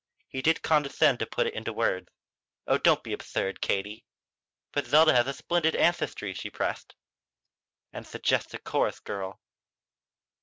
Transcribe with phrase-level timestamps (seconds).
[0.29, 2.07] He did condescend to put into words:
[2.65, 4.03] "Oh, don't be absurd, Katie."
[4.71, 6.95] "But Zelda has a splendid ancestry," she pressed.
[7.93, 9.39] "And suggests a chorus girl."